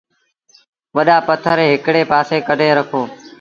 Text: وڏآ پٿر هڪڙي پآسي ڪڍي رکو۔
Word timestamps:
وڏآ 0.95 1.17
پٿر 1.27 1.57
هڪڙي 1.71 2.01
پآسي 2.11 2.37
ڪڍي 2.47 2.69
رکو۔ 2.77 3.01